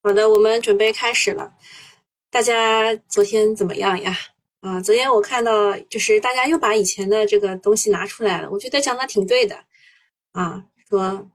[0.00, 1.52] 好的，我们准备开始了。
[2.30, 4.16] 大家昨天怎么样呀？
[4.60, 9.64] 啊，昨天我看到就是大家又把以前的这个东西拿出来了，我觉得讲的挺对的。
[10.32, 11.28] 啊，说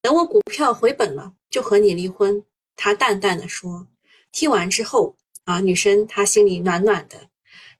[0.00, 2.44] 等我股票回本了就和你离婚。
[2.76, 3.88] 他淡淡的说。
[4.30, 7.28] 听完之后啊，女生她心里暖暖的，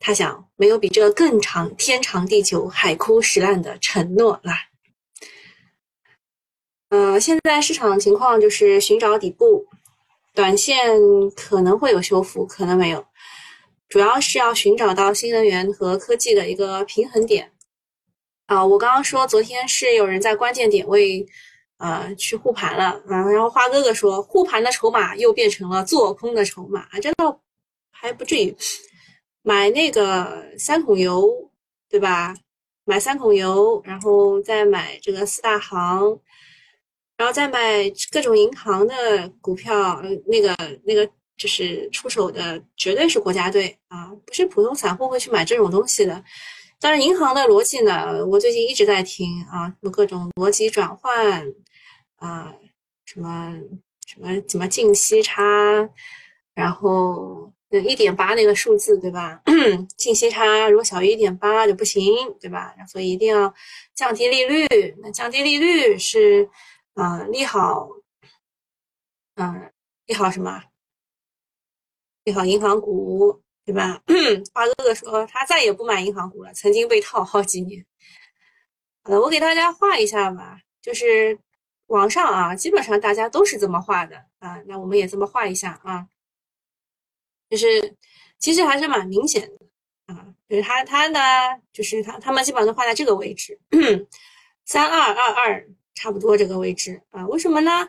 [0.00, 4.52] 她想没有比这更长天长地久、海枯石烂的承诺了。
[6.90, 9.66] 呃，现在市场情况就是寻找底部，
[10.34, 10.98] 短线
[11.36, 13.04] 可能会有修复，可能没有，
[13.90, 17.52] 主要是要寻找到新能源和科技的一个平衡点。
[18.46, 21.26] 啊，我刚刚说昨天是有人在关键点位，
[21.76, 27.38] 呃，去护盘了，啊，然后花哥哥说护盘的筹码又变成了做空的筹码，这倒
[27.90, 28.56] 还不至于，
[29.42, 31.30] 买那个三桶油，
[31.90, 32.34] 对吧？
[32.86, 36.18] 买三桶油，然后再买这个四大行。
[37.18, 37.58] 然后再买
[38.12, 41.04] 各种银行的股票，那个那个
[41.36, 46.22] 就是出手的绝对是国家队啊，不是普通散户会去买这种东西的。
[46.78, 51.44] 当然，银行的逻辑呢，我最近一直在听啊，什么各种逻辑转换
[52.18, 52.54] 啊，
[53.04, 53.52] 什么
[54.06, 55.42] 什么怎么净息差，
[56.54, 59.42] 然后那一点八那个数字对吧？
[59.98, 62.72] 净息差如果小于一点八就不行，对吧？
[62.88, 63.52] 所以一定要
[63.96, 64.68] 降低利率。
[65.02, 66.48] 那降低利率是。
[66.98, 67.88] 啊，利好，
[69.36, 69.72] 嗯，
[70.06, 70.64] 利好什么？
[72.24, 74.02] 利好银行股，对吧？
[74.52, 77.86] 花哥哥说他再也不买银行股了，曾经被套好几年。
[79.04, 81.38] 呃，我给大家画一下吧，就是
[81.86, 86.08] 网上啊，基本上大家都是这么画的啊，那我们也这么画一下啊，
[87.48, 87.96] 就是
[88.40, 91.20] 其实还是蛮明显的啊，就是他他呢，
[91.72, 93.60] 就是他他们基本上都画在这个位置，
[94.66, 95.68] 三二二二。
[95.98, 97.88] 差不多这个位置啊，为什么呢？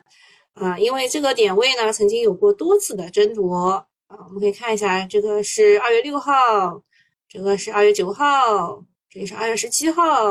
[0.55, 4.17] 啊，因为这个点位呢，曾经有过多次的争夺啊。
[4.25, 6.81] 我们可以看一下，这个是二月六号，
[7.27, 10.27] 这个是二月九号，这里是二月十七号，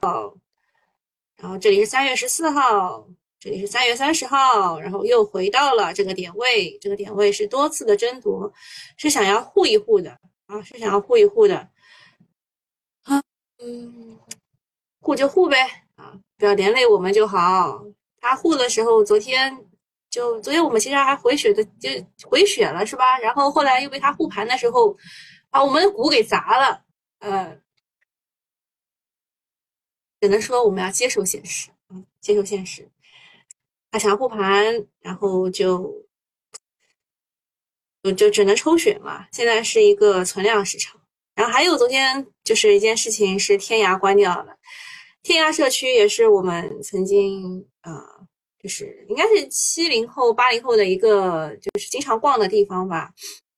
[1.36, 3.06] 然后这里是三月十四号，
[3.38, 6.76] 这里是三月三十号，然后又回到了这个点位。
[6.80, 8.52] 这个点位是多次的争夺，
[8.96, 11.56] 是想要护一护的啊，是想要护一护的。
[13.04, 13.22] 啊，
[13.62, 14.18] 嗯，
[15.00, 15.84] 护就护呗。
[16.38, 17.84] 不要连累我们就好。
[18.20, 19.66] 他护的时候，昨天
[20.08, 21.90] 就昨天我们其实还回血的，就
[22.28, 23.18] 回血了，是吧？
[23.18, 24.96] 然后后来又被他护盘的时候，
[25.50, 26.84] 把我们的股给砸了。
[27.18, 27.60] 呃，
[30.20, 32.88] 只能说我们要接受现实，嗯，接受现实。
[33.90, 36.06] 他想要护盘，然后就
[38.02, 39.26] 就就只能抽血嘛。
[39.32, 41.00] 现在是一个存量市场。
[41.34, 44.56] 然后还有昨天就是一件事情是天涯关掉了。
[45.22, 48.02] 天涯社区也是我们曾经啊，
[48.62, 53.10] 就是应该是七零后、八零后的一个就是经常逛的地方吧。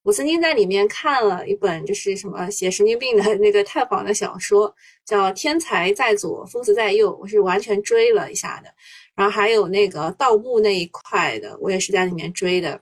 [0.03, 8.71] 我曾经在里面看了一本就是什么写神经病的那个太坊的小说，叫《天才在左，疯子在右》，我是完全追了一下的。
[9.15, 12.81] 然后还有那个盗墓那一块的，我也是在里面追的。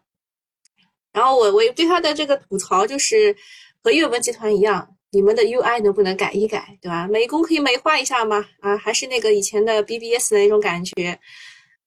[1.13, 3.35] 然后我我对他的这个吐槽就是
[3.83, 4.97] 和阅文集团一样。
[5.11, 7.07] 你们的 UI 能不能改一改，对吧？
[7.09, 8.45] 美工可以美化一下吗？
[8.61, 11.19] 啊，还是那个以前的 BBS 的那种感觉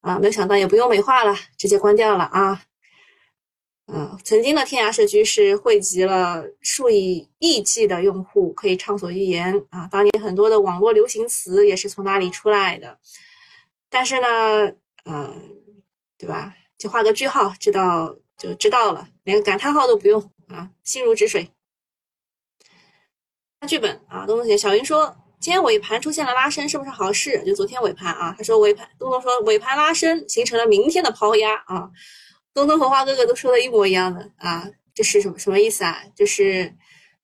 [0.01, 0.17] 啊？
[0.17, 2.63] 没有想到也不用美化了，直接关掉了啊。
[3.93, 9.87] 嗯，曾经的天涯社区是汇集了数以亿计的用户，可以畅所欲言啊。
[9.91, 12.97] 当年很多的网络流行词也是从那里出来的。
[13.89, 14.73] 但是呢，
[15.05, 15.35] 嗯，
[16.17, 16.55] 对吧？
[16.77, 21.49] 就画个句号，知道就知道了，连个感叹号都不用啊，心如止水。
[23.67, 27.44] 剧本啊，东东写小云说，今天尾盘出现了拉升，是不是好事？
[27.45, 31.88] 就昨天尾盘啊，他说尾盘，东东说尾盘拉升形成了明天的抛压啊。
[32.55, 36.01] 东东和花哥哥都说的一模一样的啊，这是什么什么意思啊？
[36.16, 36.73] 就是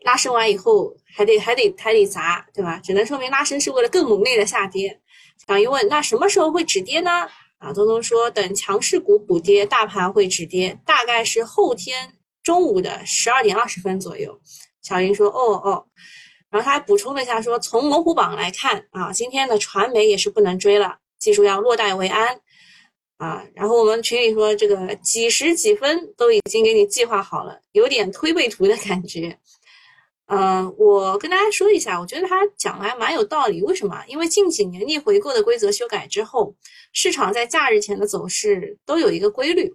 [0.01, 2.79] 拉升完以后还得还得还得砸，对吧？
[2.83, 5.01] 只能说明拉升是为了更猛烈的下跌。
[5.47, 7.27] 小云问，那什么时候会止跌呢？
[7.57, 12.13] 啊，东东说等强势股补跌，大盘会止跌，大概是后天
[12.43, 14.39] 中午的十二点二十分左右。
[14.83, 15.87] 小云说，哦哦。
[16.57, 22.41] 然后他还补充了一下，说从龙虎榜来看啊，今天的传媒也是不能追了，记住要落袋为安
[23.17, 23.45] 啊。
[23.53, 29.37] 然后我们群里说这个几时几分都已经给你计划好了，有点推背图的感觉。
[30.25, 33.61] 嗯，我跟大家说一下，我觉得他讲的还蛮有道理。
[33.61, 34.03] 为什么？
[34.07, 36.55] 因为近几年逆回购的规则修改之后，
[36.91, 39.71] 市场在假日前的走势都有一个规律。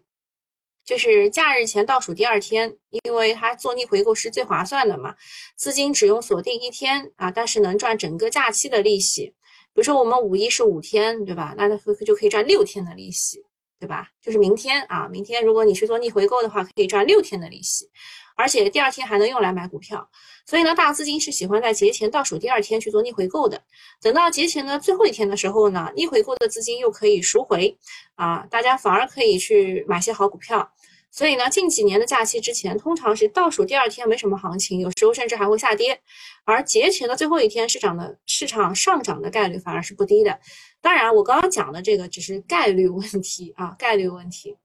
[0.85, 5.15] 就是假日前倒数第二天，因为它做逆回购是最划算的嘛，
[5.57, 9.35] 资金只用锁定一天啊，但是能赚整个假期的利息。
[9.75, 11.55] 比如说我们五一是五天，对吧？
[11.57, 13.43] 那它就可以赚六天的利息，
[13.83, 14.07] 对吧？
[14.23, 17.91] 就是明天啊，明天如果你去做逆回购的话，可以赚六天的利息，
[18.37, 20.09] 而且第二天还能用来买股票。
[20.47, 23.61] 所以呢，大资金是喜欢在节前倒数第二天去做逆回购的。
[24.01, 27.77] 等到节前的最后一天的时候呢，逆回购的资金又可以赎回
[28.15, 30.73] 啊，大家反而可以去买些好股票。
[31.11, 36.01] 所以呢，近几年的假期之前，通常是倒数第二天没什么行情，有时候甚至还会下跌。
[36.45, 40.39] 而节前的最后一天，市场的市场上涨的概率反而是不低的。
[40.83, 44.59] 当然，我刚刚讲的这个只是概率问题啊，概率问题。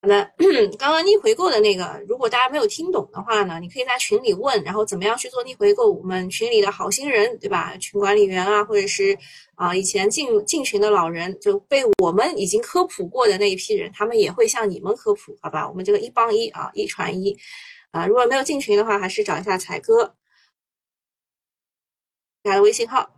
[0.00, 0.32] 好的，
[0.78, 5.90] 刚刚逆回购的那个，如果大家没有听懂的话呢，你可以在群里问，然后怎么样去做逆回购？
[5.90, 7.76] 我们群里的好心人，对吧？
[7.78, 9.18] 群管理员啊，或者是
[9.56, 15.68] 啊以前进进群的老人，就被我们已经科普过的那一批人，他们也会向你们科普，好吧？
[15.68, 17.36] 我们这个一帮一啊，一传一
[17.90, 18.06] 啊。
[18.06, 20.14] 如果没有进群的话，还是找一下才哥，
[22.44, 23.17] 他的微信号。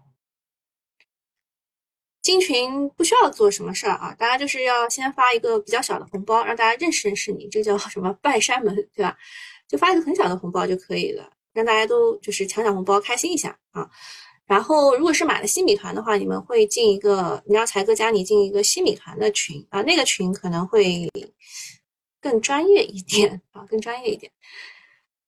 [2.31, 9.19] 进群不需要做什么事儿啊，大家就是要先发一个比较小的红包，让大家认识认识你，这叫什么拜山门，对吧？
[9.67, 13.91] 就发一个很小的红包就可以了，让大家都就是抢抢红包，开心一下啊。
[14.47, 21.11] 然后如果是买了新米团的话，你们会进一个，你让才哥加你进一个新米团的群啊，那个群可能会
[22.21, 24.31] 更专业一点啊，更专业一点。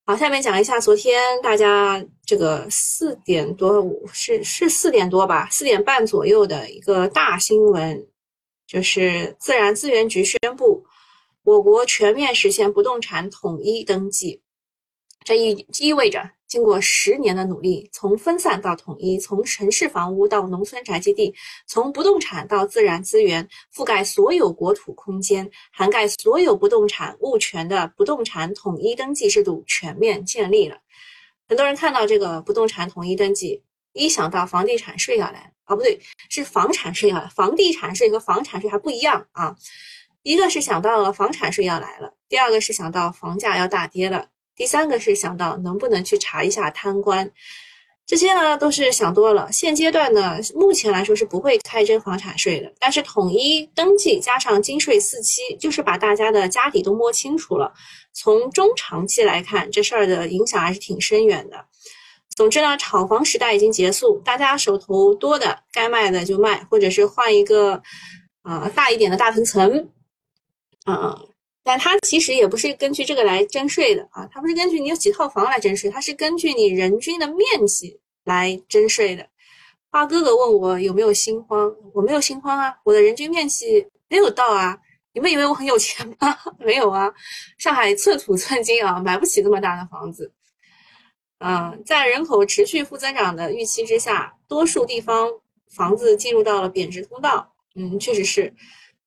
[0.04, 8.04] 好，下面讲一下昨天大家这个四点多是是四点多吧，四点半左右的一个大新闻，
[8.66, 10.84] 就是自然资源局宣布，
[11.44, 14.43] 我国全面实现不动产统一登记，
[15.25, 16.28] 这意意味着。
[16.52, 21.34] 经过十年的努力，从分散到统一，从城市房屋到农村宅基地，
[21.66, 30.76] 从不动产到自然资源，覆盖所有国土空间，涵盖所有不动产物权的不动产统一登记制度全面建立了。
[31.49, 33.62] 很多人看到这个不动产统一登记，
[33.94, 35.98] 一想到房地产税要来，啊，不对，
[36.28, 37.26] 是房产税要来。
[37.28, 39.56] 房地产税和房产税还不一样啊，
[40.22, 44.28] 一个是想到了房产税要来了，第二个是想到房价要大跌了。
[44.54, 47.31] 第三个是想到能不能去查一下贪官，
[48.06, 49.50] 这些呢都是想多了。
[49.50, 57.72] 现阶段呢，目前来说是不会开征房产税的，但是统一登记加上金税四期，就是把大家的家底都摸清楚了。
[58.12, 61.64] 从中长期来看，这事儿的影响还是挺深远的。
[62.37, 67.82] 总之呢，炒房时代已经结束，大家手头多的该卖的就卖，或者是换一个
[68.43, 69.88] 啊大一点的大平层，
[70.84, 71.19] 啊。
[71.64, 79.26] 但它其实也不是根据这个来征税的啊，它不是根据你有几套房来征税，它是根据你人均的面积来征税的。
[79.90, 84.78] 花哥哥问我有没有心慌，我没有心慌啊，我的人均面积没有到啊。
[85.14, 86.34] 你们以为我很有钱吗？
[86.58, 87.12] 没有啊，
[87.58, 90.32] 上海寸土寸金啊，买不起这么大的房子。
[91.38, 95.28] 嗯，在人口持续负增长的预期之下，多数地方
[95.76, 97.52] 房子进入到了贬值通道。
[97.74, 98.54] 嗯，确实是。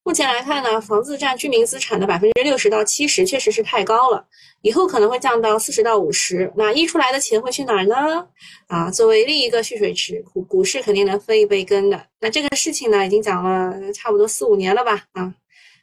[0.08, 4.24] 目前来看呢，房子占居民资产的百分之六十到七十，确实是太高了。
[4.62, 6.54] 以后可能会降到四十到五十。
[6.56, 8.28] 那溢出来的钱会去哪儿呢？
[8.68, 12.06] 啊，作为另一个蓄水池，股股市肯定能分一杯羹的。
[12.20, 15.06] 那这个事情呢，已经讲了差不多四五年了吧？
[15.14, 15.34] 啊，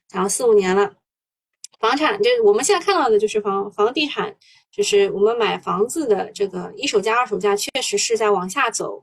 [0.06, 0.92] 讲了四五年了。
[1.80, 4.32] 房产就是我们现在看到的，就是房房地产，
[4.70, 9.02] 就是我们买房子的这个一手价、二手价，确实是在往下走。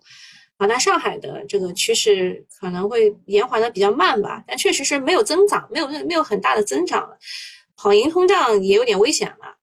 [0.59, 7.17] 啊，那上海的这个趋势可能会延缓的比较慢吧，但确实是没有增长，没有没有很大的增长了，
[7.77, 9.55] 跑赢通胀也有点危险了。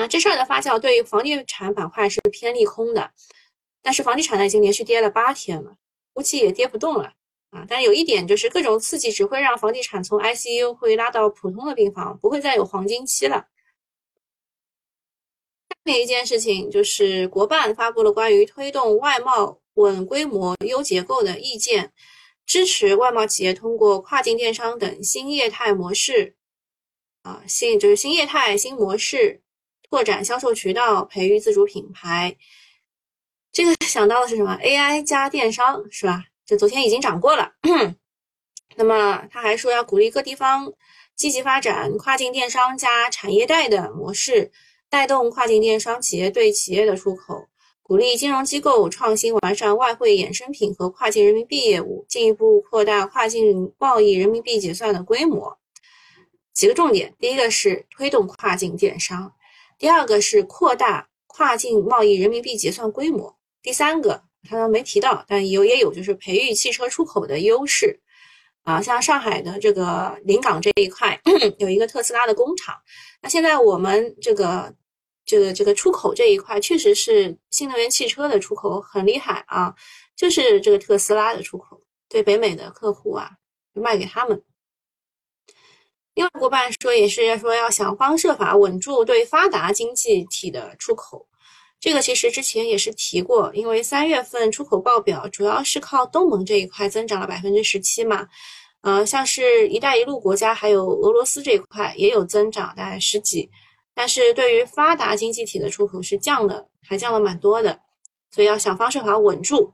[0.00, 3.10] 啊，这事儿的发酵对于房地产板块是偏利空的，
[3.82, 5.74] 但是房地产呢已经连续跌了八天了，
[6.12, 7.14] 估计也跌不动了
[7.50, 7.66] 啊。
[7.68, 13.48] 但有一点就是各种刺激只会让房地产从 ICU 会拉到普通的病房，不会再有黄金期了。
[15.88, 21.94] 另一件事情就是，国办发布了关于推动外贸稳规模、优结构的意见，
[22.44, 26.36] 支持外贸企业通过跨境电商等新业态模式，
[27.22, 29.40] 啊，新就是新业态新模式，
[29.88, 32.36] 拓展销售渠道，培育自主品牌。
[33.50, 36.22] 这个 想到的是什么？AI 加电商是吧？
[36.44, 37.52] 这昨天已经涨过了。
[38.76, 40.70] 那么他还说要鼓励各地方
[41.16, 44.52] 积极发展跨境电商加产业带的模式。
[44.90, 47.46] 带动跨境电商企业对企业的出口，
[47.82, 55.58] 鼓励金融机构创新完善外汇衍生品和跨境人民币业务，进一步扩大跨境贸易人民币结算的规模。
[56.54, 59.32] 几个重点：第一个是推动跨境电商，
[59.78, 68.00] 第二个是扩大跨境贸易人民币结算规模，第三个他没提到，但有也有就是培育汽车出口的优势。
[68.68, 71.18] 啊，像上海的这个临港这一块
[71.56, 72.76] 有一个特斯拉的工厂，
[73.22, 74.70] 那现在我们这个
[75.24, 79.74] 这个这个出口这一块确实是新能源汽车的出口很厉害啊，
[80.14, 83.30] 就是这个特斯拉的出口对北美的客户啊
[83.74, 84.44] 就卖给他们。
[86.12, 91.26] 另外，国办说也是说要想方设法稳住对发达经济体的出口，
[91.80, 98.28] 这个其实之前也是提过，因为三月份出口报表主要是靠东盟这一块增长了百分之十七嘛，
[98.82, 103.50] 呃，像是一带一路国家还有俄罗斯这一块也有增长，大概十几，
[103.94, 107.80] 但是对于发达经济体的出口是降的，还降了蛮多的，
[108.30, 109.72] 所以要想方设法稳住。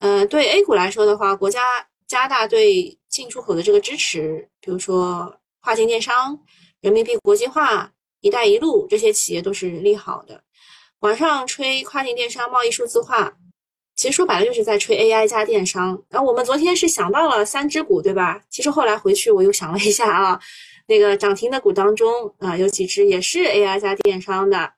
[0.00, 1.60] 嗯，对 A 股来说的话，国家
[2.06, 5.34] 加大对进出口的这个支持，比如说。
[5.64, 6.36] 跨境电商、
[6.80, 10.42] 人民币国际化、一带一路这些企业都是利好的。
[10.98, 13.32] 网上吹跨境电商、贸易数字化，
[13.94, 16.02] 其实说白了就是在吹 AI 加电商。
[16.08, 18.42] 然后我们昨天是想到了三只股，对吧？
[18.50, 20.40] 其实后来回去我又想了一下啊，
[20.86, 24.72] 那个涨停的股当中啊，有几只也是 AI 加电商的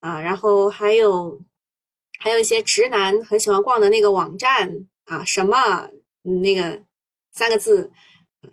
[0.00, 0.20] 啊。
[0.20, 1.40] 然后还有
[2.18, 5.88] 还有一些直男很喜欢逛的那个网站啊，什么
[6.42, 6.82] 那个
[7.32, 7.90] 三个字。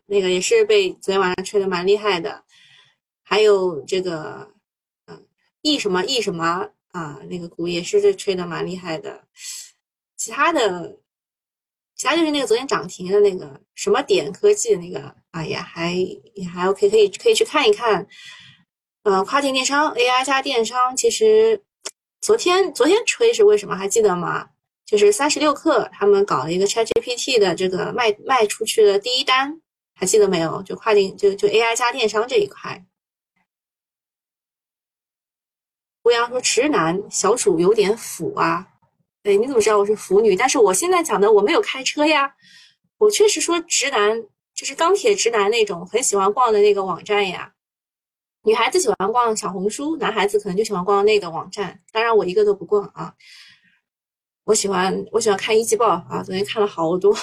[0.07, 2.43] 那个也是被昨天晚上吹的蛮厉害的，
[3.23, 4.51] 还有这个，
[5.05, 5.25] 嗯
[5.61, 9.23] ，E 什么 E 什么啊，那个股也是这吹的蛮厉害的。
[10.27, 10.99] 其他的，
[11.95, 18.05] 其他就是那个昨天涨停的那个什么点科技的那个啊，也还也还 OK，可以可以去看一看。
[19.03, 21.63] 呃，跨境电商 AI 加电商，其实
[22.19, 23.73] 昨天昨天吹是为什么？
[23.73, 24.49] 还记得吗？
[24.85, 29.61] 就是三十六氪他们搞了一个 ChatGPT 的这个卖卖出去的第一单。
[29.95, 30.61] 还记得没有？
[30.63, 32.85] 就跨境，就就 AI 加电商这一块。
[36.03, 38.67] 吴阳说：“直男小主有点腐啊。”
[39.27, 40.37] 哎，你怎么知道我是腐女？
[40.37, 42.33] 但是我现在讲的我没有开车呀。
[42.97, 44.23] 我确实说直男
[44.55, 47.51] 就是钢铁直男那种很喜欢逛的那个网站呀。
[48.43, 51.77] 女孩子喜欢逛小红书，男孩子可能就喜欢逛那个网站。
[51.91, 53.13] 当然我一个都不逛啊。
[54.45, 57.13] 我喜欢我喜欢看一季报啊，昨天看了好多。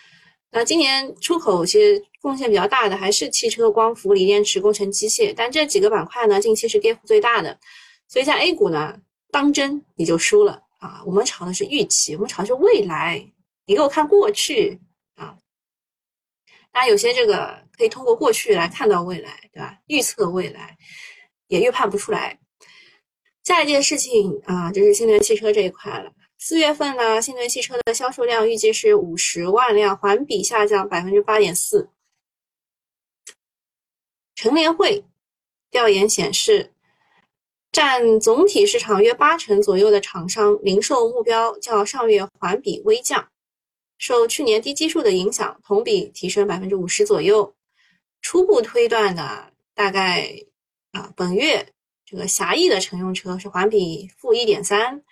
[0.52, 7.58] 那今年出口其实贡献比较大的还是汽车、光伏、锂电池、工程机械，但这几个板块呢，近期是跌幅最大的。
[8.08, 8.96] 所以在 A 股呢，
[9.30, 11.02] 当真你就输了啊！
[11.06, 13.24] 我们炒的是预期，我们炒的是未来，
[13.66, 14.80] 你给我看过去
[15.14, 15.38] 啊。
[16.72, 19.78] 当然有些这个可以通过过去来看到未来，对吧？
[19.86, 20.76] 预测未来
[21.46, 22.38] 也预判不出来。
[23.44, 26.12] 下一件事情啊，就是新能源汽车这一块了。
[26.38, 31.90] 四月份呢，新能源汽车的销售量预计是五十万辆，环比下降百分之八点四。
[34.34, 35.04] 乘联会
[35.70, 36.72] 调研显示，
[37.72, 43.28] 占总体市场约八成左右的厂商零售目标较上月环比微降，
[43.96, 47.54] 受去年低基数的影响，同比提升百分之五十左右。
[48.22, 50.28] 初步推断呢，大概
[50.90, 51.66] 啊，本月
[52.04, 55.02] 这个狭义的乘用车是环比负一点三。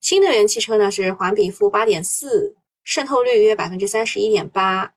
[0.00, 2.54] 新能源汽车呢是环比负八点四，
[2.84, 4.94] 渗透率约百分之三十一点八。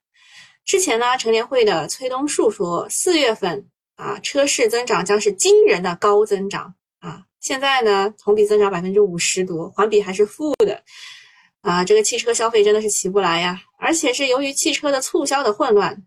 [0.65, 7.23] 之前呢，乘联会的崔东树说，四月份啊车市增长将是惊人的高增长啊。
[7.39, 10.83] 现在呢，同比增长百分之五十多，环比还是负的
[11.61, 11.83] 啊。
[11.83, 16.03] 这个汽车消费真的是起不来呀，而且是由于汽车的促销的混乱，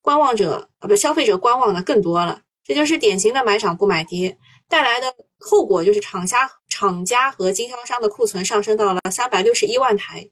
[0.00, 4.36] 观望者啊不消费者观望的更多了，这就是典型的买涨不买跌
[4.68, 5.14] 带来的。
[5.42, 10.28] 后果就是厂家、厂家和经销商的库存上升到了三百六十一万台，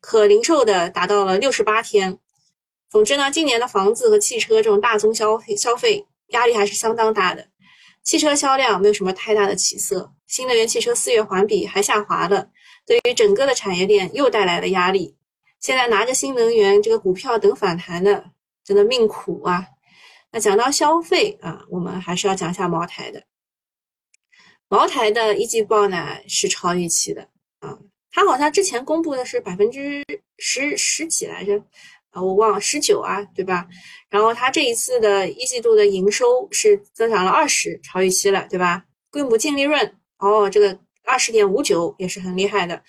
[0.00, 2.18] 可零售的达到了六十八天。
[2.90, 7.46] 总之呢，今年的房子和汽车这种大宗消费消费压力还是相当大的。
[8.02, 12.50] 汽车销量没有什么太大的起色，新能源汽车四月环比还下滑了，
[12.86, 15.16] 对于整个的产业链又带来了压力。
[15.60, 18.30] 现在拿着新能源这个股票等反弹的，
[18.64, 19.66] 真的命苦啊。
[20.30, 23.22] 那讲到消费啊，我们还是要讲一下茅台的。
[24.68, 27.22] 茅台的一季报呢是超预期的
[27.60, 27.78] 啊，
[28.12, 30.04] 它好像之前公布的是百分之
[30.36, 31.60] 十十几来着，
[32.10, 33.66] 啊我忘了十九啊，对吧？
[34.10, 38.84] 然后它这一次的一季度的营收是增长了二十，超预期了，对吧？
[39.10, 42.82] 规模净利润哦，这个二十点五九也是很厉害的。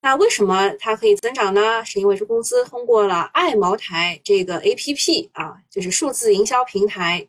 [0.00, 1.84] 那为什么它可以增长呢？
[1.84, 7.28] 是因为是公司通过了爱茅台这个 A P P 啊，就是数字营销平台。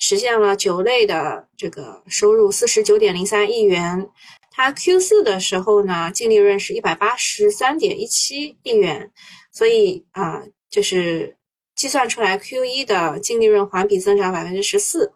[0.00, 4.08] 实现了酒类的这个收入四十九点零三亿元，
[4.52, 9.10] 它 Q 四的时候呢，净利润是一百八十三点一七亿元，
[9.50, 11.36] 所以啊，就是
[11.74, 15.14] 计算出来 Q 一的净利润环比增长百分之十四。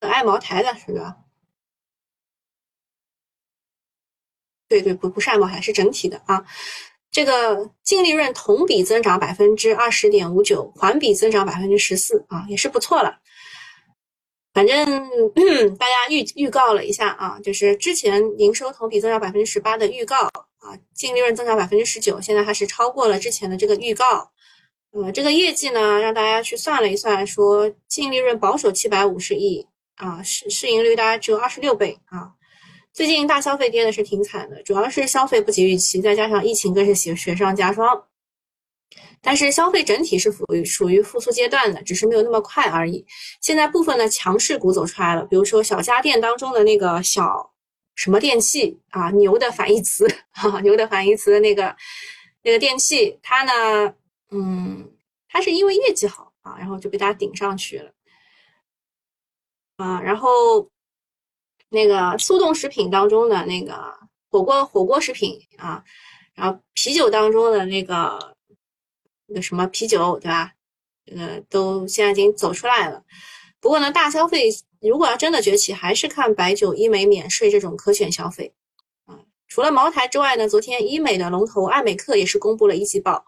[0.00, 1.16] 爱茅台的是吧？
[4.68, 6.44] 对对，不不是爱茅台，是整体的啊。
[7.10, 13.20] 这个净利润同比增长百分之二十点五九，环比增长百分之十四啊，也是不错了。
[14.52, 14.76] 反正
[15.76, 20.28] 大家预预告了一下啊，就是之前营收同比增长百分之十八的预告
[20.64, 24.30] 啊，净利润增长百分之十九，现在还是超过了之前的这个预告
[24.92, 29.66] 呃，这个业绩呢，让大家去算了一算，说净利润保守七百五十亿
[29.96, 32.30] 啊，市市盈率大概只有二十六倍啊。
[32.92, 38.04] 最近大消费跌的是挺惨的，主要是消费不及预期，再加上疫情更是雪雪上加霜。
[39.20, 43.04] 但是消费整体是属于属于复苏阶段的，只是没有那么快而已。
[43.40, 47.50] 现在部分的强势股走出来了，比如说小家电当中的那个小
[47.94, 51.76] 什么电器啊，牛的反义词 啊，牛的反义词的那个
[52.42, 53.94] 那个电器，它呢，
[54.30, 54.92] 嗯，
[55.28, 57.92] 它是因为业绩好啊，然后就被大家顶上去了
[59.76, 60.70] 啊，然后。
[61.70, 63.92] 那个速冻食品当中的那个
[64.30, 65.82] 火锅火锅食品啊，
[66.32, 68.36] 然后啤酒当中的那个
[69.26, 70.52] 那个什么啤酒对吧？
[71.16, 73.02] 呃，都现在已经走出来了。
[73.58, 74.48] 不过呢，大消费
[74.88, 78.52] 如果要真的崛起，还是看白酒、医美、免税这种可选消费
[79.06, 79.18] 啊。
[79.48, 83.24] 除了茅台之外呢，昨天医美的龙头爱美克也是公布了一季报，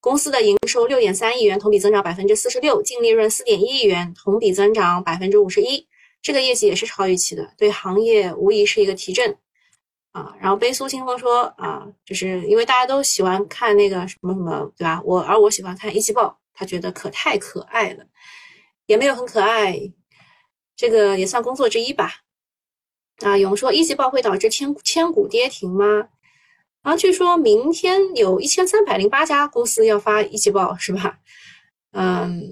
[0.00, 5.86] 公司的营收六点三亿元，同比增长百分之四十六，净利润四点一亿元，同比增长百分之五十一。
[6.22, 9.36] 这个业绩也是超预期的，对行业无疑是一个提振
[10.12, 10.34] 啊。
[10.40, 15.02] 然后悲苏清风说啊，就是因为大家都喜欢看那个什么什么，对吧？
[15.04, 18.04] 我而我喜欢看一季报，他觉得可太可爱了，
[18.86, 19.78] 也没有很可爱，
[20.76, 22.12] 这个也算工作之一吧。
[23.18, 26.08] 啊，有人说一季报会导致千千股跌停吗？
[26.82, 31.18] 啊，据说明天有一千三百零八家公司要发一季报，是吧？
[31.92, 32.42] 嗯，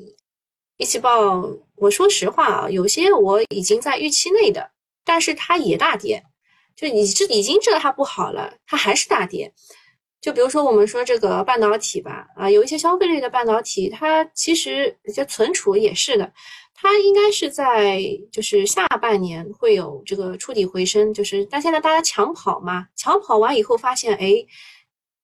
[0.76, 1.50] 一季报。
[1.76, 4.70] 我说实话啊，有些我已经在预期内的，
[5.04, 6.22] 但是它也大跌，
[6.76, 9.52] 就你这已经知道它不好了，它还是大跌。
[10.20, 16.32] 就比如说我们说这个半导体吧，啊，有一些消费类的半导体，它其实就存储也是的，
[16.82, 24.44] 它应该是在就是下半年会有这个触底回升，就是但现在大家抢跑嘛，抢跑完以后发现，哎，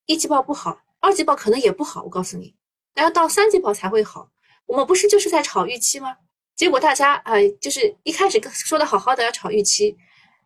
[0.07, 2.55] 一季报不好，二季报可能也不好，我告诉你，
[2.95, 4.31] 要到三季报才会好。
[4.67, 6.15] 我们不是就是在炒预期吗？
[6.55, 9.97] 结果大家啊，就是一开始说的好好的要炒预期，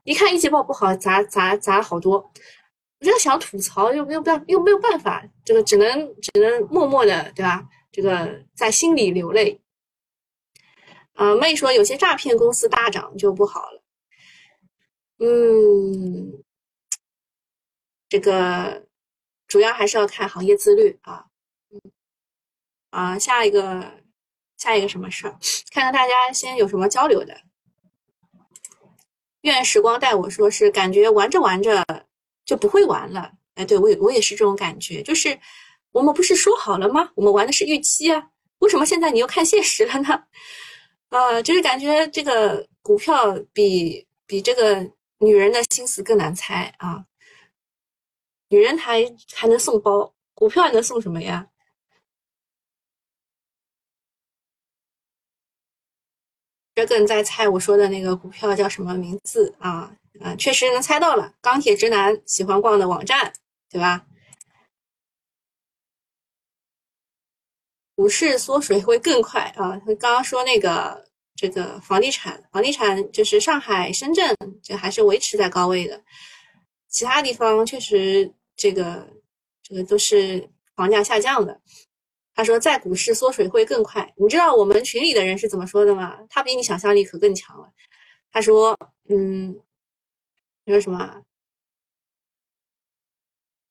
[0.05, 2.33] 一看一季报不好，砸砸砸好多。
[3.01, 7.63] 我就想吐槽，又没有办又没有办法，这个只能只能默默的，对吧？
[7.93, 9.61] 这个在心里流泪。
[11.15, 13.83] 啊，妹说有些诈骗公司大涨就不好了。
[15.19, 16.43] 嗯，
[18.09, 18.87] 这个
[19.47, 21.27] 主要还是要看行业自律啊。
[21.71, 21.81] 嗯，
[22.91, 24.01] 啊，下一个。
[24.59, 25.37] 下一个什么事儿？
[25.73, 27.37] 看看大家先有什么交流的。
[29.41, 31.85] 愿时光带我说是感觉玩着玩着
[32.45, 33.33] 就不会玩了。
[33.57, 35.37] 哎，对我也我也是这种感觉，就是
[35.91, 37.11] 我们不是说好了吗？
[37.17, 40.23] 我们玩的是预期啊，为什么现在你又看现实了呢？
[41.13, 44.81] 啊，就是感觉这个股票比比这个
[45.19, 47.05] 女人的心思更难猜啊。
[48.49, 51.47] 女人还还能送包，股票还能送什么呀？
[56.75, 59.95] 这个人在猜我说的那个股票叫什么名字啊？
[60.21, 63.31] 啊，确实能猜到了，钢铁直男喜欢逛的网站，
[63.71, 64.07] 对吧？
[68.03, 69.79] 股市缩水会更快啊！
[69.79, 71.05] 他刚刚说那个
[71.37, 76.03] 这个房地产，房地产就是上海、深圳，这还是维持在高位的，
[76.89, 79.09] 其他地方确实这个
[79.63, 81.61] 这个都是房价下降的。
[82.35, 84.13] 他说，在股市缩水会更快。
[84.17, 86.19] 你知道我们群里的人是怎么说的吗？
[86.29, 87.69] 他比你想象力可更强了。
[88.33, 88.77] 他说
[89.09, 89.61] ：“嗯，
[90.65, 91.23] 你说什么？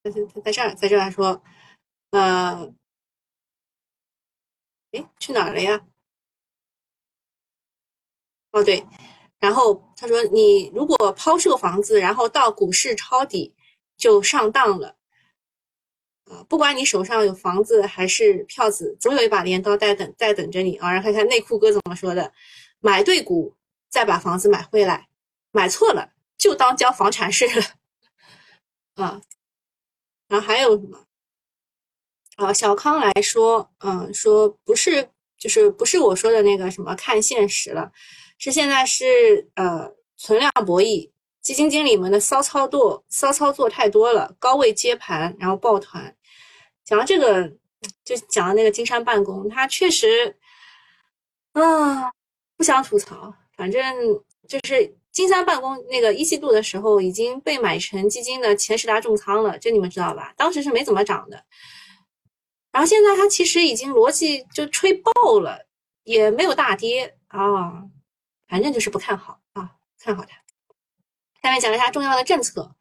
[0.05, 1.43] 在在在这儿，在这儿说，
[2.11, 2.73] 呃，
[4.91, 5.81] 哎，去哪儿了呀？
[8.51, 8.85] 哦，对。
[9.39, 13.53] 然后他说，你如果抛售房子，然后到股市抄底，
[13.97, 14.95] 就上当了
[16.25, 20.91] 啊。”不管你手上有房子还是票子，总有一把镰刀在等在等着你啊！
[20.91, 22.31] 然后看看内裤哥怎么说的：
[22.79, 23.55] 买对股，
[23.89, 25.07] 再把房子买回来；
[25.51, 27.63] 买错了，就当交房产税了。
[28.95, 29.21] 啊，
[30.27, 31.07] 然后还有什么？
[32.45, 37.91] 啊，小康来说，嗯，说不是，就是不是我说的那个什么看现实了，
[38.37, 41.09] 是现在是呃存量博弈，
[41.41, 46.15] 基金经理们的骚操作，骚操作太多了，高位接盘，然后抱团。
[46.83, 47.47] 讲到这个，
[48.03, 50.35] 就讲到那个金山办公，他确实，
[51.53, 52.11] 啊，
[52.57, 53.81] 不想吐槽，反正
[54.47, 60.33] 就是金山办公那个一季度的时候已经被买成基金的前十大重仓了，这你们知道吧？
[60.35, 61.43] 当时是没怎么涨的，
[62.71, 65.65] 然后现在它其实已经逻辑就吹爆了，
[66.03, 67.83] 也没有大跌啊，
[68.47, 70.37] 反正就是不看好啊，看好它。
[71.43, 72.75] 下面讲一下重要的政策。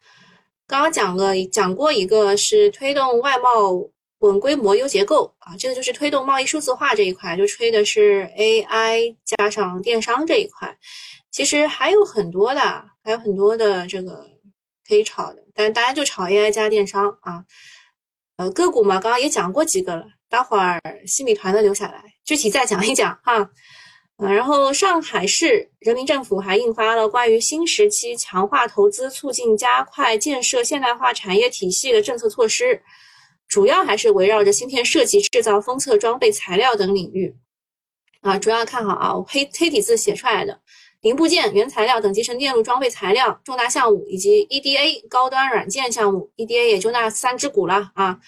[0.66, 10.78] 刚刚讲了讲过一个是推动外贸稳规模优结构啊，这个就是推动贸易数字化这一块，就吹的是 AI 加上电商这一块。
[11.32, 12.60] 其实还有很多的，
[13.02, 14.28] 还有很多的这个
[14.86, 17.44] 可以炒的，但大家就炒 AI 加电商啊。
[18.40, 23.50] 呃，个股嘛，刚刚也讲过几个了，待会儿新米团的留下来，具体再讲一讲哈。
[24.16, 32.80] 嗯，然后上海市人民政府还印发了关于新时期强化投资、促进加快建设现代化产业体系的政策措施。
[33.46, 37.36] 主要还是围绕着芯片设计、制造、封测、装备、材料等领域，
[38.22, 40.58] 啊，主要看好啊，黑黑体字写出来的
[41.00, 48.18] 零部件、原材料等集成电路、装备材料重大项目，以及 EDA 高端软件项目，EDA 也就那三只股了啊，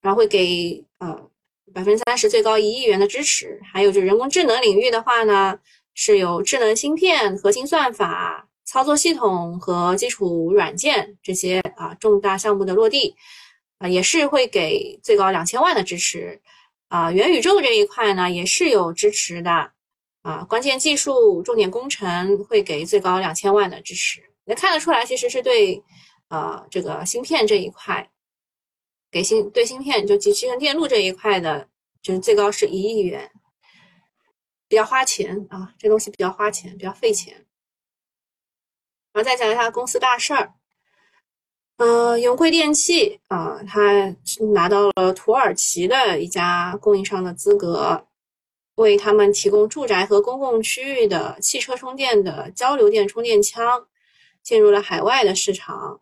[0.00, 1.28] 然后会给呃
[1.72, 5.58] 百分之三十最高一亿元的支持，还有就人工智能领域的话呢，
[5.94, 13.16] 是有智能芯片、核心算法、操作系统和基础软件这些啊重大项目的落地。
[13.78, 16.40] 啊，也是会给最高两千万的支持，
[16.86, 19.72] 啊，元宇宙这一块呢也是有支持的，
[20.24, 25.84] 啊，关键技术、重点工程会给最高两千万的支持，能看得出来，其实是对，
[26.28, 28.10] 呃，这个芯片这一块，
[29.10, 31.68] 给芯对芯片就集成电路这一块的，
[32.00, 33.30] 就是最高是一亿元，
[34.66, 37.34] 比较花钱啊，这东西比较花钱，比较费钱，
[39.12, 40.54] 然后再讲一下公司大事儿。
[41.76, 44.16] 呃，永贵电器啊，它
[44.54, 48.06] 拿到了土耳其的一家供应商的资格，
[48.76, 53.86] 为他们提供住宅和公共区域的汽车充电的交流电充电枪，
[54.42, 56.00] 进入了海外的市场。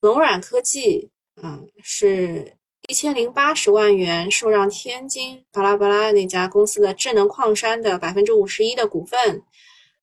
[0.00, 1.10] 龙软科技，
[1.42, 2.56] 嗯，是
[2.88, 9.42] 一千零八十万元受让天津巴拉巴拉那家公司的智能矿山的百分之五十一的股份，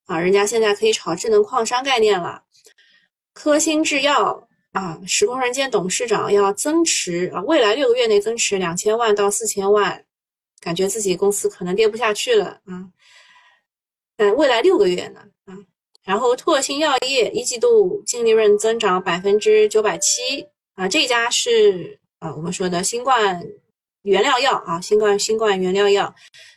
[0.06, 2.43] 啊，人家现在可以炒智能矿山概念了。
[3.34, 4.43] 科兴制药。
[4.73, 10.06] 啊，时空人间董事长要增持啊，未来六个月内增持两千万到四千万，
[10.60, 12.89] 感觉自己公司可能跌不下去了啊。
[14.17, 15.54] 嗯，未来六个月呢啊，
[16.04, 23.41] 然后拓新药业一季度净利润增长百分之九百七啊，这家是啊我们说的新冠
[24.02, 26.13] 原料药啊，新冠新冠原料药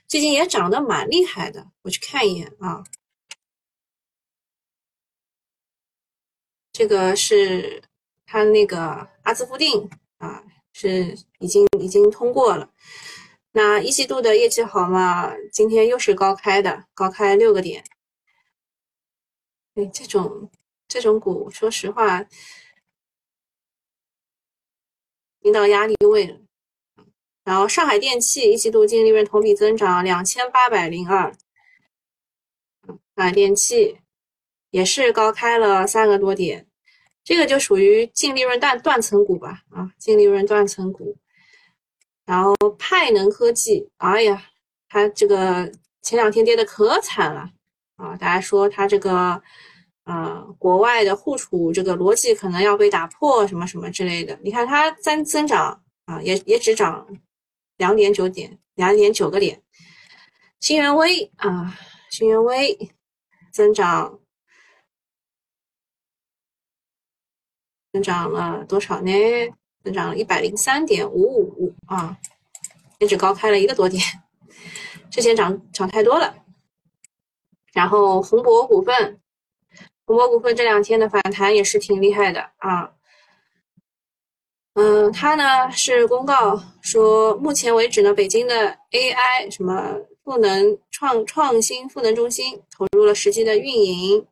[0.08, 2.82] 最近也涨得蛮厉害的，我去看一眼啊，
[6.72, 7.82] 这个是。
[8.32, 10.40] 它那个阿兹夫定啊，
[10.72, 12.70] 是已经已经通过了。
[13.52, 15.34] 那一季度的业绩好嘛？
[15.52, 17.84] 今天又是高开的，高开六个点。
[19.74, 20.48] 哎，这种
[20.86, 22.26] 这种股，说实话，
[25.40, 26.38] 领导压力位了。
[27.42, 31.32] 然后上海电气一季度净利润同比增长两千八百零二，
[32.86, 33.98] 上海电气
[34.70, 36.68] 也是高开了三个多点。
[37.24, 41.16] 这个就属于净利润断断层股吧，啊，净利润断层股。
[42.30, 44.40] 然后派能科技，哎呀，
[44.88, 45.68] 它这个
[46.00, 47.50] 前两天跌的可惨了
[47.96, 48.16] 啊！
[48.16, 49.42] 大家说它这个，
[50.04, 54.38] 呃，国外的互储这个逻辑可能要被打破，什么什么之类的。
[54.44, 57.04] 你看它增增长啊，也也只涨
[57.78, 59.60] 两点九点，两点九个点。
[60.60, 61.76] 新源微啊，
[62.10, 62.78] 新源微
[63.52, 64.20] 增长。
[67.92, 69.10] 增长了多少呢？
[69.82, 72.16] 增长了一百零三点五五啊，
[72.98, 74.02] 也只高开了一个多点，
[75.10, 76.34] 之前涨涨太多了。
[77.72, 79.20] 然后宏博股份，
[80.04, 82.92] 宏博股份这两天的反弹也是挺厉害的啊。
[84.74, 94.26] 嗯，它呢是公告说，目前为止呢，北京的 AI 什么赋能创创新赋能中心投入了实际的运营，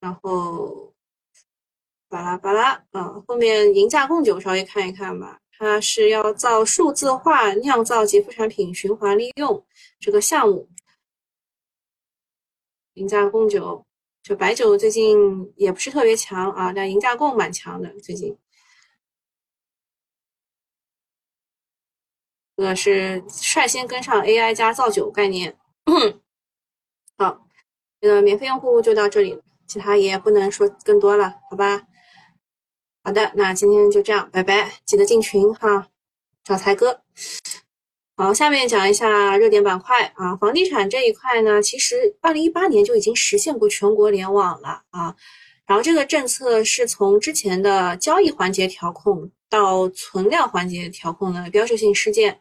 [0.00, 0.91] 然后。
[2.12, 9.64] 巴拉巴拉啊，后面银价供酒稍微看一看吧，它是要造数字化酿造及副产品循环利用
[9.98, 10.68] 这个项目。
[12.92, 13.86] 银价供酒，
[14.22, 18.36] 就白酒最近也不是特别强啊，但银价供蛮强的最近。
[22.54, 25.56] 这个是率先跟上 AI 加造酒概念。
[27.16, 27.48] 好，
[28.02, 31.86] 这个免费用户就到这里，其他也不能说更多了，好吧？
[33.04, 34.74] 好的，那今天就这样，拜拜！
[34.84, 35.88] 记得进群哈，
[36.44, 37.00] 找财哥。
[38.16, 45.16] 好，下面讲一下热点板块啊，房地产这一块呢，其实二零一八年就已经实现过全国联网了啊。
[45.66, 52.38] 然后这个政策是从之前的交易环节调控到存量环节调控的标志性事件，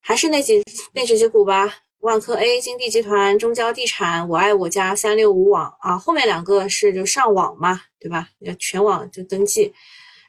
[0.00, 1.74] 还是那几那几只股吧。
[2.00, 8.28] 万科 A、金地集团、中交地产、我爱我家、三六五网啊，后面两个是就上网嘛，对吧？
[8.40, 9.72] 要全网就登记。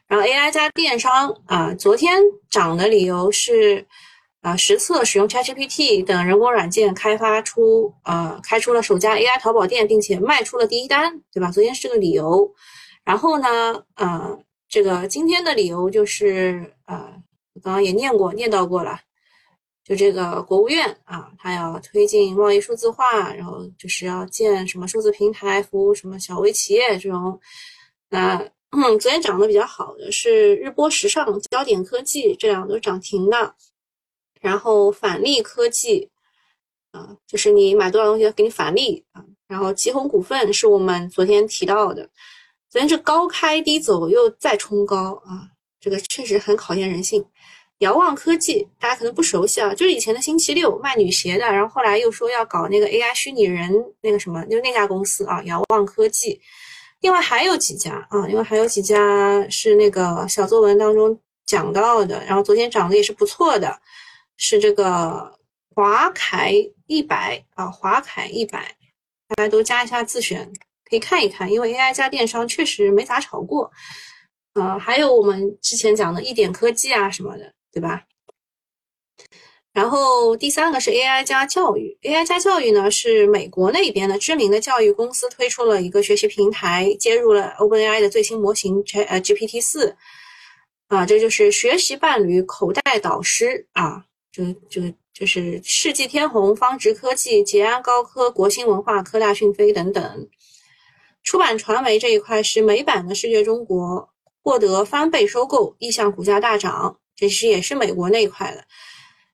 [0.07, 3.85] 然后 AI 加电商啊，昨天涨的理由是。
[4.41, 11.51] 啊，实测使用 ChatGPT 等人工软件开发出，呃，开出了首家 AI 淘宝店，并且卖出了第一单，对吧？
[11.51, 12.49] 昨天是这个理由。
[13.03, 17.11] 然后呢，呃，这个今天的理由就是，呃，
[17.61, 18.97] 刚刚也念过，念到过了，
[19.87, 27.39] 就这个国务院啊，他要推进贸易数字化，然后就是要建什么数字平台，服务什么小微企业这种。
[28.09, 28.35] 那
[28.71, 33.55] 嗯， 昨天涨得比较好的是日波时尚、焦点科技这两个涨停的。
[34.41, 36.09] 然后返利科技，
[36.91, 39.23] 啊，就是你买多少东西给你返利啊。
[39.47, 42.09] 然后吉鸿股份是我们昨天提到的，
[42.69, 45.47] 昨天是高开低走又再冲高啊，
[45.79, 47.25] 这个确实很考验人性。
[47.79, 56.41] 遥望科技大家可能不熟悉啊，就是以前的星期六卖女鞋的，然后后来又说要搞那个 AI 虚拟人那个什么，就那家公司啊，遥望科技。
[57.01, 63.79] 另外还有几家啊，另外还有几家是那个小作文当中讲到的，然后昨天涨得也是不错的。
[64.39, 65.31] 是这个
[65.75, 66.53] 华凯
[66.87, 68.75] 一百啊，华凯一百，
[69.29, 70.51] 大家都加一下自选，
[70.89, 71.51] 可以看一看。
[71.51, 73.71] 因为 AI 加电商确实没咋炒过，
[74.53, 78.01] 呃，还有我们之前讲的一点科技啊什么的，对吧？
[79.71, 89.95] 然后第三个是 AI 加教育，AI 加教育呢是美国那边的知名的教育公司推出了一个学习平台，接入了 OpenAI 的最新模型 G 呃 GPT 四，
[90.87, 94.03] 啊，这就是学习伴侣、口袋导师啊。
[94.31, 94.81] 就就
[95.13, 100.27] 就是世纪天虹、方直科技、捷安高科、国新文化、科大讯飞等等。
[101.23, 104.09] 出版传媒这一块是美版的世界中国
[104.41, 108.63] 获得翻倍收购，意向股价大涨，这是也是美国那一块的。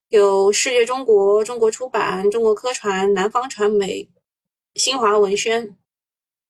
[0.08, 4.08] 有世界中国、中国出版、中国科传、南方传媒、
[4.74, 5.76] 新华文轩。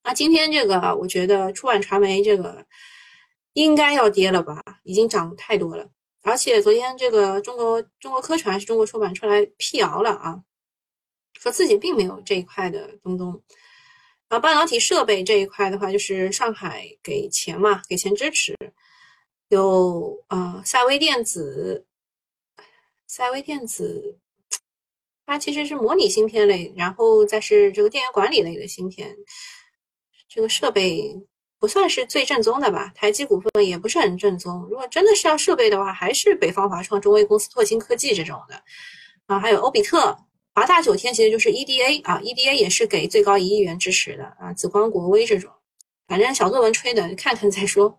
[0.05, 2.65] 那今天这个，我觉得出版传媒这个
[3.55, 4.63] 应该要跌了吧？
[4.85, 5.89] 已经涨太多了。
[6.23, 10.41] 而且昨天这个中国中国科传是中国出版出来辟谣了啊，
[11.41, 13.43] 说自己并没有这一块的东东。
[14.29, 18.57] 然后半导体设备这一块的话，就是上海给钱嘛，给钱支持。
[19.55, 21.87] 有啊，赛微电子，
[23.07, 24.19] 赛微电子，
[25.25, 29.17] 它其实是模拟芯片类，然后再是这个电源管理类的芯片，
[30.29, 31.27] 这个设备。
[31.61, 34.67] 不算是最正宗的吧，台积股份也不是很正宗。
[34.69, 38.63] 如果真的是要设备的话，还是北方华创、中微公司、拓新科技这种的
[39.25, 40.15] 啊，还有欧比特、
[40.55, 45.51] 华大九天，其实就是 EDA 啊，EDA 也是给最高一亿元支持的啊，紫光国微这种，
[46.07, 47.99] 反正小作文吹的，看看再说。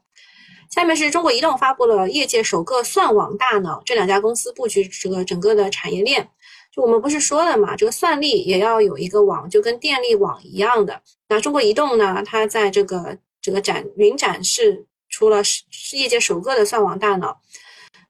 [0.70, 6.30] 下面是中国移动发布了业界首个算网大脑，这两家公司布局这个整个的产业链。
[6.72, 11.02] 就我们不是说了嘛，这个算力也要有一个网，就跟电力网一样的。
[11.30, 17.40] 那中国移动呢，它在这个这个展云展示出了是是业界首个的算网大脑，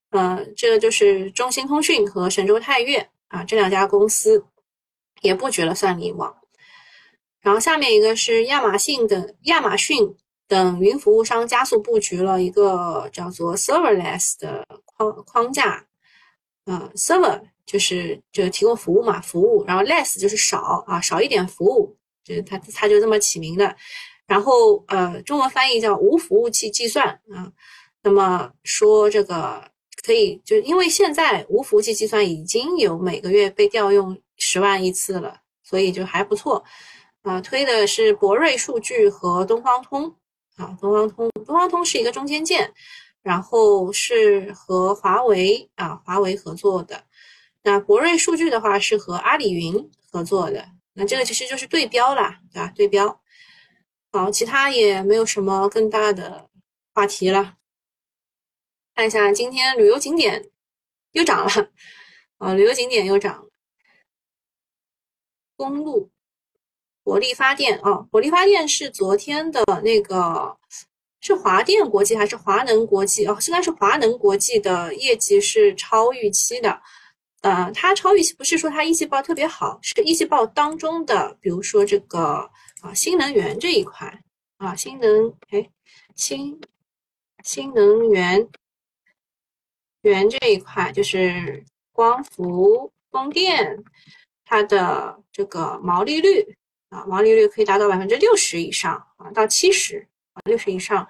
[0.10, 4.44] 呃，这个就是中兴通讯和神州泰岳啊这两家公司
[5.22, 6.36] 也布局了算力网，
[7.41, 10.15] 然后下面一个是亚马逊的亚马逊
[10.47, 15.86] 等云服务商加速布局了一个叫做 serverless 的框框架，
[16.65, 23.75] 呃，server 就是就提供服务嘛，服务，然后 less 就是少啊少一点服务，就是它它就这么起名的。
[24.27, 27.51] 然后，呃，中文翻译叫无服务器计算啊。
[28.01, 29.63] 那么说这个
[30.03, 36.63] 可以，就因为现在无服务器计算已经有每个月被调用十万亿次了，所以就还不错
[37.21, 37.39] 啊。
[37.41, 40.15] 推的是博瑞数据和东方通
[40.56, 42.74] 啊，东方通，东方通是一个中间件，
[43.22, 47.04] 然后是和华为啊，华为合作的。
[47.63, 52.72] 那博瑞数据的话是和阿里云合作的，那这个其实就是对标啦，对吧？
[52.76, 53.22] 对标。
[54.12, 56.50] 好，其他也没有什么更大的
[56.94, 57.56] 话题了。
[58.94, 60.50] 看一下今天旅游景点
[61.12, 61.70] 又涨了，
[62.38, 63.50] 啊，旅游景点又涨了。
[65.58, 66.12] 公路，
[67.06, 70.58] 火力发电啊，火力发电是昨天的那个
[71.22, 73.38] 是华电国际还是华能国际哦？
[73.48, 76.82] 应该是华能国际的业绩是超预期的。
[77.41, 82.50] 呃，它超预期不是说它一季报特别好，是一季报当中的，比如说这个。
[82.82, 84.22] 啊，新能源这一块
[84.58, 85.68] 啊，新能哎，
[86.15, 86.62] 新
[87.44, 88.48] 新能源
[90.02, 93.84] 源这一块就是光伏、风电，
[94.44, 96.56] 它的这个毛利率
[96.89, 101.08] 啊，毛利率可以达到百分之六十以上啊，到七十啊，六十以上，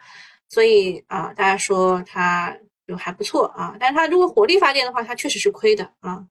[0.49, 2.57] 所以啊，大家说它
[2.87, 6.25] 就还不错啊，但是它如果火力发电的话，它确实是亏的啊。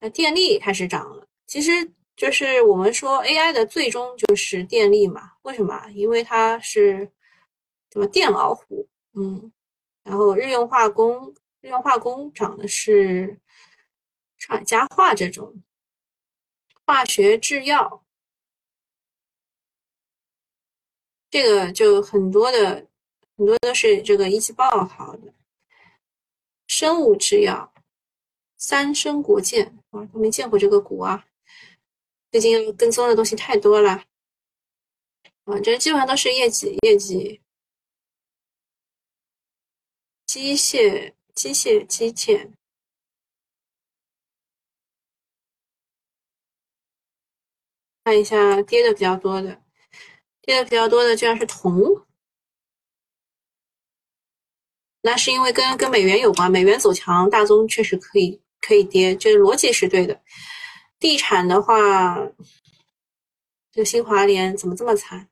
[0.00, 1.92] 那电力开始涨了，其实。
[2.16, 5.32] 就是我们说 AI 的最终就是电力嘛？
[5.42, 5.86] 为什么？
[5.90, 7.12] 因为它是
[7.92, 8.88] 什么电老虎？
[9.12, 9.52] 嗯，
[10.02, 13.38] 然后日用化工，日用化工涨的是
[14.38, 15.62] 上海家化这种
[16.86, 18.02] 化学制药，
[21.36, 22.88] 这个就很多的
[23.36, 25.34] 很多都是这个一季报好的，
[26.66, 27.74] 生物制药，
[28.56, 31.26] 三生国建啊，都没见过这个股啊，
[32.30, 34.02] 最近要跟踪的东西太多了，
[35.44, 37.42] 啊，这基本上都是业绩业绩。
[40.24, 42.50] 机械、机械、机械，
[48.04, 49.65] 看一下跌的比较多的，
[50.46, 52.06] 跌的比较多的居然是铜，
[55.02, 60.22] 那是因为跟跟美元有关，美元走强，大宗确实可以可以跌，这逻辑是对的。
[61.00, 62.16] 地产的话，
[63.72, 65.28] 这个新华联怎么这么惨？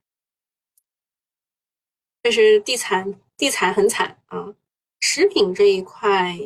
[2.24, 4.54] 这是地产，地产很惨啊。
[4.98, 6.36] 食品这一块，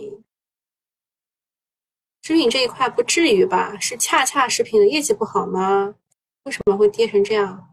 [2.22, 3.78] 食品这一块不至于吧？
[3.78, 5.94] 是恰恰食品的业绩不好吗？
[6.42, 7.64] 为什么会跌成这样？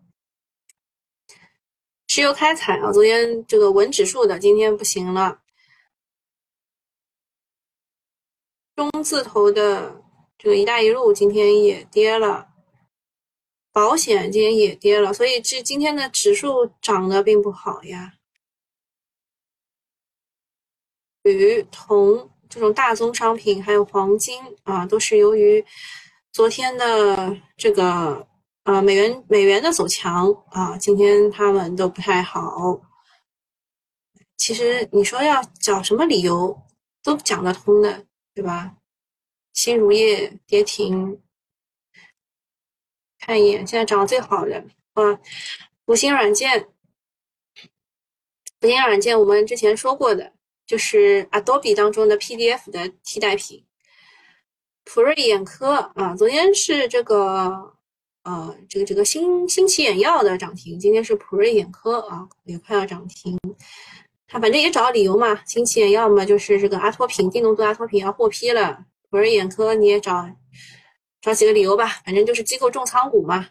[2.15, 5.41] 石油开采啊，昨天这个稳指数的，今天不行了。
[8.73, 10.01] 中字头的
[10.37, 12.47] 这个“一带一路”今天也跌了，
[13.73, 18.13] 保险今天也跌了，所以这今天的指数涨得并不好呀。
[21.23, 25.65] 铝、铜这种大宗商品，还有黄金啊，都是由于
[26.31, 28.25] 昨天的这个
[28.65, 32.81] 啊美元美元的走强啊，今天他们都不太好。
[34.37, 36.59] 其实你说要找什么理由
[37.03, 38.75] 都讲得通的，对吧？
[39.53, 41.21] 新如业跌停，
[43.19, 44.57] 看一眼现在涨得最好的
[44.93, 45.19] 啊，
[45.85, 46.67] 五星软件，
[48.61, 50.33] 五星软件我们之前说过的。
[50.65, 53.63] 就是 Adobe 当中的 PDF 的替代品，
[54.83, 57.74] 普瑞眼科啊，昨天是这个
[58.25, 63.39] 呃这个这个新新奇眼药的涨停，今天是普瑞眼科啊也快要涨停，
[64.27, 70.29] 他反正也找理由嘛，新奇眼药嘛就是这个阿托品电动做阿托品要获批了，普瑞眼科你也找
[71.21, 73.47] 找几个理由吧，反正就是机构重仓股嘛，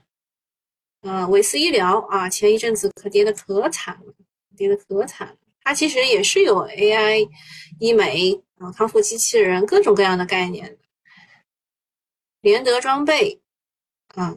[1.03, 4.15] 呃维斯医疗啊前一阵子可跌的可惨了，
[4.57, 5.37] 跌的可惨了。
[5.63, 7.27] 它其实也是有 AI、
[7.79, 10.77] 医美啊、康复机器人各种各样的概念。
[12.43, 13.41] 联德装备，
[14.09, 14.37] 啊，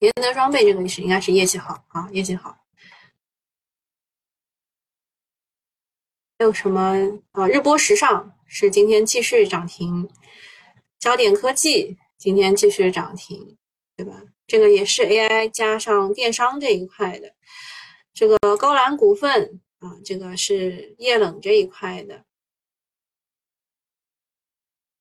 [0.00, 2.58] 联德装备这个是应该是业绩好啊，业绩好。
[6.38, 7.46] 还有什么啊？
[7.46, 10.08] 日波时尚是今天继续涨停，
[10.98, 13.58] 焦点科技今天继续涨停，
[13.94, 14.22] 对吧？
[14.46, 17.34] 这个也是 AI 加上电商这一块的。
[18.14, 22.24] 这个高兰股份啊，这个是液冷这一块的。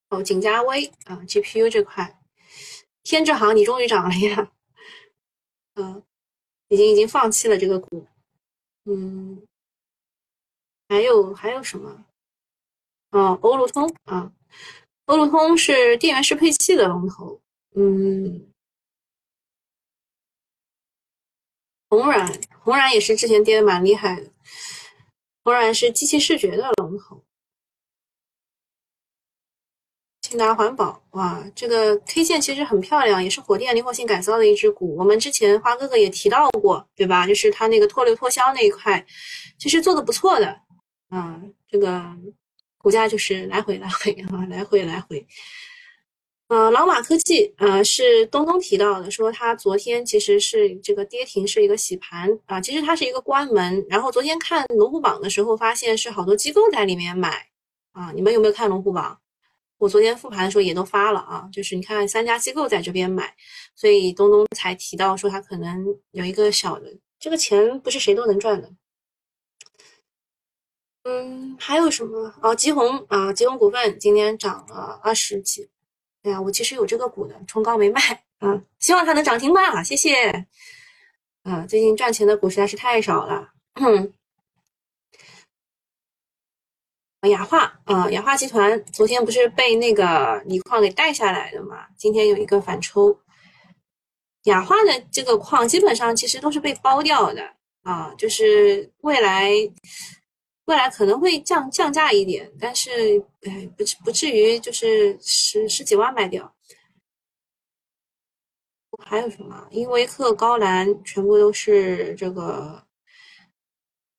[0.10, 2.20] 哦，景嘉微啊，GPU 这块，
[3.04, 4.52] 天智航你终于涨了呀！
[5.80, 6.04] 嗯，
[6.68, 8.06] 已经已经放弃了这个股。
[8.86, 9.42] 嗯，
[10.90, 12.06] 还有还有什么？
[13.12, 14.32] 哦，欧路通啊，
[15.06, 17.40] 欧路通是电源适配器的龙头。
[17.76, 18.52] 嗯。
[21.90, 24.32] 红软，红软也是之前跌的蛮厉害的。
[25.44, 27.24] 红软是机器视觉的龙头。
[30.30, 34.96] 清达环保，哇，这个 K 线其实很漂亮，也是火电灵活性改造的一只股。
[34.96, 37.26] 我们之前花哥哥也提到过，对吧？
[37.26, 39.04] 就是它那个脱硫脱硝那一块，
[39.58, 40.56] 其实做的不错的。
[41.10, 42.06] 嗯，这个
[42.78, 45.26] 股价就是来回来回啊，来回来回。
[46.50, 57.48] 呃，老马科技，呃，是东东提到的，说他昨天其实是这个跌停是一个洗盘啊，其实它是一个关门，然后昨天看龙虎榜的时候，发现是好多机构在里面买
[57.94, 59.20] 啊，你们有没有看龙虎榜？
[59.80, 63.34] 我昨天复盘的时候也都发了啊，就是你看三家机构在这边买，
[63.76, 68.70] 所以东东才提到说他可能有一个小的，这个钱不是谁都能赚的。
[71.04, 72.32] 嗯，还有什么？
[72.42, 75.70] 哦，吉鸿啊，吉鸿股份今天涨了二十几。
[76.24, 78.02] 哎呀，我其实有这个股的，冲高没卖
[78.40, 80.46] 啊，希望它能涨停吧，谢谢。
[81.44, 83.54] 啊，最近赚钱的股实在是太少了。
[87.28, 91.88] 雅化啊，雅化集团昨天不是被那个锂矿给带下来的嘛？
[91.98, 93.20] 今天有一个反抽，
[94.44, 99.52] 雅化的这个矿基本上其实都是被包掉的啊，就是未来。
[100.66, 102.92] 未来可能会降降价一点，但是
[103.42, 106.56] 哎，不不至于就是十十几万卖掉。
[109.04, 109.68] 还有什么？
[109.72, 112.86] 英威克、高兰全部都是这个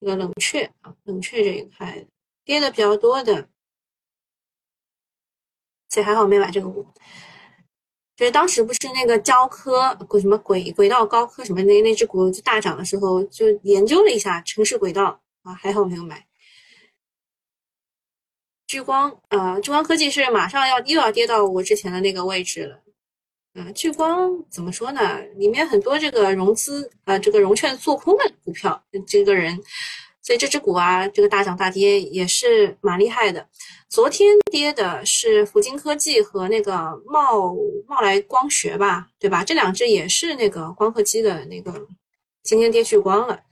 [0.01, 2.05] 这个冷却啊，冷却这一块
[2.45, 3.49] 跌的比较多的，
[5.89, 6.87] 所以还好没买这个股。
[8.17, 16.27] 就是当时不是那个交科什么轨轨道高科什么那那只股就大涨的时候，就研究了一下城市轨道啊，还好没有买。
[18.67, 22.83] 聚光呃，聚光科技是马上要又要跌到我之前的那个位置了。
[23.55, 25.19] 嗯，聚光怎么说呢？
[25.37, 29.59] 里面很多这个融资啊，这个融券做空的股票，这个人，
[30.31, 33.49] 所以这只股啊，这个大涨大跌也是蛮厉害的。
[33.89, 37.53] 昨天跌的是福金科技和那个茂
[37.89, 39.43] 茂来光学吧，对吧？
[39.43, 41.89] 这两只也是那个光刻机的那个，
[42.45, 43.43] 今天跌去光了。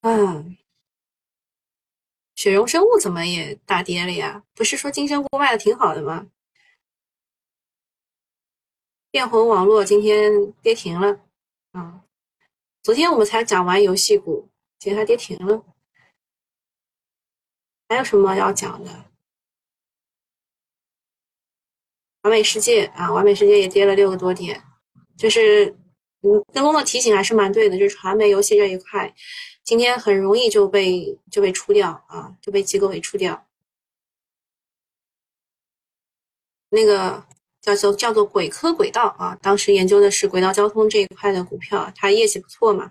[0.00, 0.56] 嗯，
[2.36, 4.42] 雪融生物怎么也大跌了呀？
[4.54, 6.28] 不是说金针菇卖的挺好的吗？
[9.10, 11.20] 电魂网络今天跌停了，
[11.72, 12.00] 啊，
[12.82, 14.48] 昨天我们才讲完游戏股，
[14.80, 15.64] 今天它跌停了。
[17.88, 19.04] 还有什么要讲的？
[22.22, 24.60] 完美世界啊，完美世界也跌了六个多点，
[25.16, 25.66] 就是
[26.22, 29.14] 嗯，跟工作提醒还是蛮对的，就是传媒游戏这一块，
[29.62, 33.46] 今天很容易就被就被出掉啊，就被机构给出掉。
[36.70, 37.24] 那个。
[37.60, 42.90] 叫做叫做轨科轨道啊，当时研究的是轨道交通这一块的股票，它业绩不错嘛。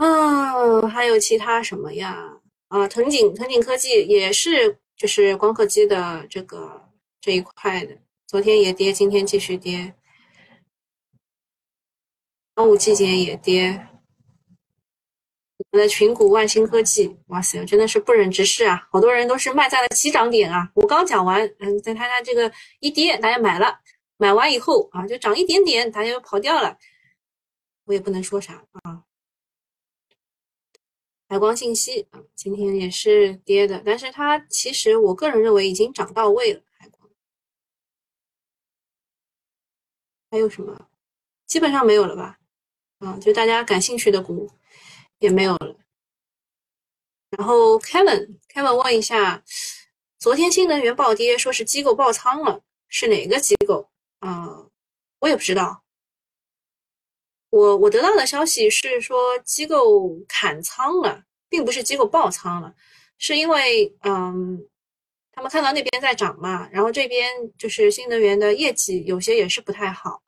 [0.00, 2.40] 啊，还有其他什么呀？
[2.68, 6.88] 啊，腾景腾景科技也是，就是光刻机的这个
[7.20, 9.94] 这一块的，昨天也跌，今天继续跌。
[12.54, 13.88] 端午季节也跌。
[15.58, 18.88] 我们的群股万兴科技，哇塞，真的是不忍直视啊！
[18.90, 20.70] 好多人都是卖在了起涨点啊。
[20.74, 23.78] 我刚讲完，嗯，在他家这个一跌，大家买了，
[24.16, 26.78] 买完以后啊，就涨一点点，大家又跑掉了。
[27.84, 29.04] 我也不能说啥啊。
[31.30, 36.60] 海光信息啊，今天也是跌的，但是它其实我个人认为已经涨到位了。
[36.76, 37.08] 海光
[40.30, 40.88] 还有什么？
[41.46, 42.38] 基本上没有了吧？
[42.98, 44.50] 啊，就大家感兴趣的股。
[45.20, 45.76] 也没有了。
[47.28, 49.44] 然后 Kevin，Kevin 问一下，
[50.18, 54.66] 昨天新能源暴跌，说是机构爆仓了，是哪个机构啊？
[55.18, 55.84] 我也不知道。
[57.50, 62.74] 我我得到的消息是说机构砍仓了，并不是机构爆仓了，
[63.18, 64.58] 是因为嗯，
[65.32, 67.28] 他们看到那边在涨嘛，然后这边
[67.58, 70.22] 就是新能源的业绩有些也是不太好，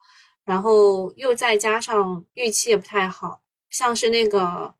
[0.45, 4.75] 然后又再加上预期也不太好，像是那个。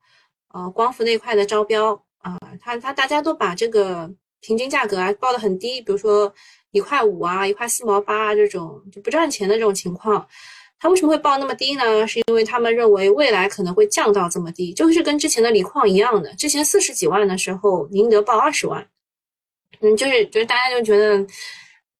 [0.55, 4.07] 呃，光伏那块的招标啊，他他大家都把这个
[4.39, 6.31] 平均价格啊报的很低，比如说
[6.69, 10.27] 一块五啊，一块四毛八啊这种就不赚钱的这种情况，
[10.79, 12.05] 他为什么会报那么低呢？
[12.05, 18.85] 是因为他们认为未来可能会降到这么低，就是跟之前的锂矿一样的，之前四十几万的时候宁德报二十万，
[19.79, 21.25] 嗯，就是就是大家就觉得，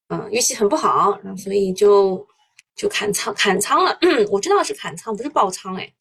[0.10, 2.28] 嗯，预期很不好，所以就
[2.76, 3.98] 就砍仓砍仓了。
[4.30, 5.94] 我知道是砍仓，不是爆仓哎。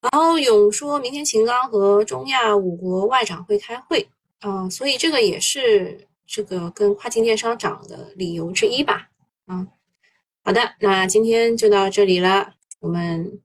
[0.00, 9.10] 然后勇说明天秦刚和中亚五国外长会开会，啊，所以这个也是这个跟跨境电商涨的理由之一吧，
[9.46, 9.66] 啊，
[10.42, 13.40] 好的，那今天就到这里了，我们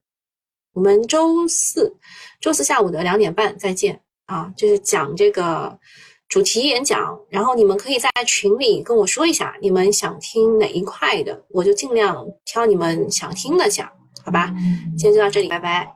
[0.74, 1.98] 我们周四
[2.40, 5.78] 周四下午的两点半再见啊，就是讲这个
[6.30, 13.92] 主题演讲，然后你们可以在群里跟我说一下你们想听哪一块的，我就尽量挑你们想听的讲，
[14.24, 14.54] 好吧，
[14.98, 15.95] 今天就到这里，拜拜。